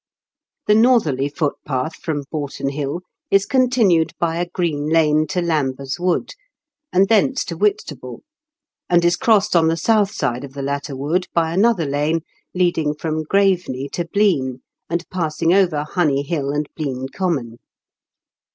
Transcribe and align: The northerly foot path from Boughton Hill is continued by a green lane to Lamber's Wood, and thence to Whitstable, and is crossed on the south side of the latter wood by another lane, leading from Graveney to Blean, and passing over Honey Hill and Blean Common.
The 0.65 0.73
northerly 0.73 1.29
foot 1.29 1.53
path 1.63 1.93
from 1.95 2.23
Boughton 2.31 2.69
Hill 2.69 3.01
is 3.29 3.45
continued 3.45 4.13
by 4.19 4.37
a 4.37 4.49
green 4.49 4.89
lane 4.89 5.27
to 5.27 5.43
Lamber's 5.43 5.99
Wood, 5.99 6.33
and 6.91 7.07
thence 7.07 7.45
to 7.45 7.55
Whitstable, 7.55 8.23
and 8.89 9.05
is 9.05 9.15
crossed 9.15 9.55
on 9.55 9.67
the 9.67 9.77
south 9.77 10.11
side 10.11 10.43
of 10.43 10.53
the 10.53 10.63
latter 10.63 10.95
wood 10.95 11.27
by 11.35 11.53
another 11.53 11.85
lane, 11.85 12.21
leading 12.55 12.95
from 12.95 13.25
Graveney 13.25 13.89
to 13.89 14.05
Blean, 14.07 14.61
and 14.89 15.07
passing 15.11 15.53
over 15.53 15.83
Honey 15.83 16.23
Hill 16.23 16.49
and 16.49 16.67
Blean 16.75 17.05
Common. 17.13 17.59